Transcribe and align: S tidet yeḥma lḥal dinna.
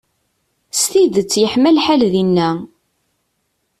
S 0.79 0.81
tidet 0.91 1.33
yeḥma 1.41 1.71
lḥal 1.77 2.01
dinna. 2.13 2.49